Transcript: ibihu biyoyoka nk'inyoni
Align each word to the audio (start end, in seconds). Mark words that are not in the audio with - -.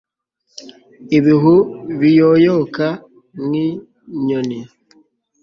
ibihu 1.17 1.55
biyoyoka 1.99 2.87
nk'inyoni 3.45 4.59